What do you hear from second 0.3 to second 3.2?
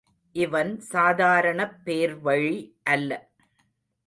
இவன் சாதாரணப் பேர்வழி அல்ல.